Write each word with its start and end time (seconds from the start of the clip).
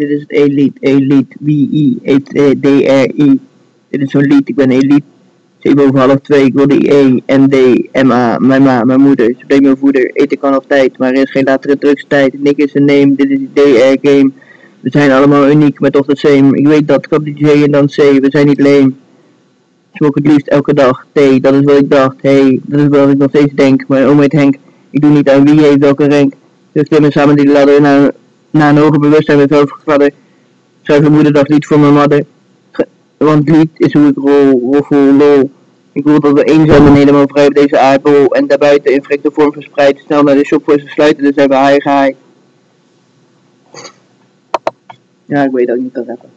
Dit 0.00 0.10
is 0.10 0.20
het 0.20 0.30
Elite, 0.30 0.80
Elite, 0.80 1.36
W-I-E-D-R-I. 1.40 2.58
Dit 3.88 4.02
is 4.02 4.10
zo'n 4.10 4.22
lied, 4.22 4.48
ik 4.48 4.54
ben 4.54 4.70
Elite. 4.70 5.02
Zeven 5.58 5.82
over 5.82 5.98
half 5.98 6.20
twee, 6.20 6.44
ik 6.44 6.54
wil 6.54 6.68
die 6.68 6.94
E, 6.94 7.22
N, 7.26 7.48
D, 7.48 7.54
M, 8.02 8.10
A, 8.10 8.38
mijn 8.38 8.62
ma, 8.62 8.84
mijn 8.84 9.00
moeder, 9.00 9.34
ze 9.38 9.60
mijn 9.60 9.76
voeder, 9.76 10.10
eten 10.12 10.38
kan 10.38 10.56
op 10.56 10.64
tijd, 10.68 10.98
maar 10.98 11.12
er 11.12 11.22
is 11.22 11.30
geen 11.30 11.44
latere 11.44 11.78
drugstijd. 11.78 12.42
Nick 12.42 12.56
is 12.56 12.74
een 12.74 12.84
name, 12.84 13.14
dit 13.14 13.30
is 13.30 13.38
de 13.38 13.48
DR 13.52 13.98
game. 14.08 14.30
We 14.80 14.90
zijn 14.90 15.10
allemaal 15.10 15.50
uniek, 15.50 15.80
met 15.80 15.92
toch 15.92 16.06
de 16.06 16.16
same. 16.16 16.56
Ik 16.56 16.66
weet 16.66 16.88
dat, 16.88 17.06
ik 17.10 17.24
die 17.24 17.46
J 17.46 17.62
en 17.62 17.70
dan 17.70 17.86
C, 17.86 17.96
we 17.96 18.26
zijn 18.28 18.46
niet 18.46 18.60
leem. 18.60 18.96
Smoke 19.92 20.20
het 20.22 20.32
liefst 20.32 20.46
elke 20.46 20.74
dag, 20.74 21.06
T, 21.12 21.42
dat 21.42 21.54
is 21.54 21.64
wat 21.64 21.78
ik 21.78 21.90
dacht, 21.90 22.16
hey, 22.20 22.60
dat 22.62 22.80
is 22.80 22.88
wat 22.88 23.10
ik 23.10 23.18
nog 23.18 23.28
steeds 23.28 23.52
denk. 23.54 23.84
Maar 23.88 24.06
oom 24.06 24.18
Henk, 24.18 24.56
ik 24.90 25.00
doe 25.00 25.10
niet 25.10 25.28
aan 25.28 25.44
wie 25.44 25.60
heeft 25.60 25.78
welke 25.78 26.08
rank. 26.08 26.32
Dus 26.72 26.88
klimmen 26.88 27.12
samen 27.12 27.36
die 27.36 27.48
ladder 27.48 27.80
naar, 27.80 28.12
naar 28.50 28.70
een 28.70 28.82
hoger 28.82 28.98
bewustzijn 28.98 29.38
met 29.38 29.50
hoofdvader. 29.50 30.10
Schrijf 30.82 31.04
een 31.04 31.12
moederdag 31.12 31.46
lied 31.46 31.66
voor 31.66 31.78
mijn 31.78 31.94
mother. 31.94 32.24
Want 33.16 33.48
lied 33.48 33.70
is 33.74 33.92
hoe 33.92 34.08
ik 34.08 34.16
rol, 34.16 34.70
roffel, 34.72 35.14
lol. 35.14 35.50
Ik 35.92 36.04
wil 36.04 36.20
dat 36.20 36.32
we 36.32 36.44
eenzaam 36.44 36.86
en 36.86 36.94
helemaal 36.94 37.28
vrij 37.28 37.46
op 37.46 37.54
deze 37.54 37.78
aardbol 37.78 38.34
en 38.34 38.46
daarbuiten 38.46 38.92
in 38.92 39.02
vreemde 39.02 39.30
vorm 39.32 39.52
verspreid. 39.52 39.98
Snel 39.98 40.22
naar 40.22 40.34
de 40.34 40.44
shop 40.44 40.64
voor 40.64 40.80
ze 40.80 40.86
sluiten, 40.86 41.22
dus 41.22 41.34
hebben 41.34 41.58
hij 41.58 41.80
gehaai. 41.80 42.16
Ja, 45.24 45.44
ik 45.44 45.50
weet 45.50 45.66
dat 45.66 45.76
ik 45.76 45.82
niet 45.82 45.92
kan 45.92 46.04
rappen. 46.06 46.30